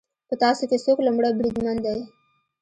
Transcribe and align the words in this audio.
په 0.27 0.33
تاسو 0.43 0.63
کې 0.69 0.77
څوک 0.85 0.97
لومړی 1.05 1.29
بریدمن 1.37 1.77
دی 1.85 1.99